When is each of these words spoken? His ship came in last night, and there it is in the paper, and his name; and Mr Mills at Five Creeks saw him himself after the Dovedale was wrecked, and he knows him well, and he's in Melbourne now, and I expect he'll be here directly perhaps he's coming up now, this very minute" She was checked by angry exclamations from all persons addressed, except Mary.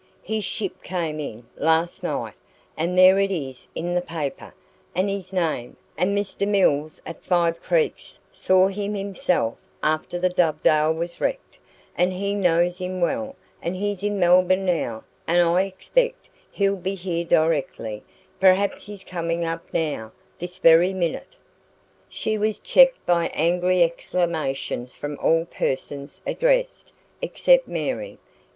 His 0.23 0.43
ship 0.43 0.81
came 0.81 1.19
in 1.19 1.45
last 1.57 2.01
night, 2.01 2.33
and 2.75 2.97
there 2.97 3.19
it 3.19 3.31
is 3.31 3.67
in 3.75 3.93
the 3.93 4.01
paper, 4.01 4.51
and 4.95 5.07
his 5.07 5.31
name; 5.31 5.77
and 5.95 6.17
Mr 6.17 6.47
Mills 6.47 6.99
at 7.05 7.23
Five 7.23 7.61
Creeks 7.61 8.17
saw 8.31 8.67
him 8.67 8.95
himself 8.95 9.59
after 9.83 10.17
the 10.17 10.27
Dovedale 10.29 10.95
was 10.95 11.21
wrecked, 11.21 11.59
and 11.95 12.13
he 12.13 12.33
knows 12.33 12.79
him 12.79 12.99
well, 12.99 13.35
and 13.61 13.75
he's 13.75 14.01
in 14.01 14.19
Melbourne 14.19 14.65
now, 14.65 15.03
and 15.27 15.39
I 15.39 15.65
expect 15.65 16.29
he'll 16.51 16.77
be 16.77 16.95
here 16.95 17.23
directly 17.23 18.01
perhaps 18.39 18.87
he's 18.87 19.03
coming 19.03 19.45
up 19.45 19.71
now, 19.71 20.13
this 20.39 20.57
very 20.57 20.93
minute" 20.95 21.35
She 22.09 22.39
was 22.39 22.57
checked 22.57 23.05
by 23.05 23.27
angry 23.35 23.83
exclamations 23.83 24.95
from 24.95 25.19
all 25.21 25.45
persons 25.45 26.23
addressed, 26.25 26.91
except 27.21 27.67
Mary. 27.67 28.17